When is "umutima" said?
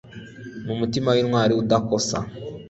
0.75-1.09